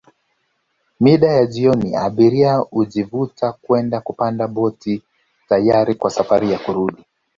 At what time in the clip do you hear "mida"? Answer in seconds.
0.99-1.27